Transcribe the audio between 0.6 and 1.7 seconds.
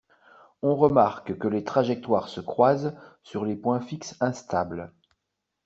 On remarque que les